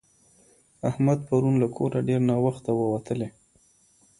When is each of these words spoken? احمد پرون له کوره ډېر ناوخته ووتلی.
احمد 0.89 1.19
پرون 1.27 1.55
له 1.61 1.67
کوره 1.75 1.99
ډېر 2.07 2.21
ناوخته 2.29 2.69
ووتلی. 2.73 3.29